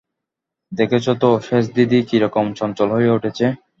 দেখছ 0.71 1.07
তো 1.21 1.29
সেজদিদি 1.47 1.99
কিরকম 2.09 2.45
চঞ্চল 2.57 2.89
হয়ে 2.95 3.13
উঠেছে। 3.17 3.45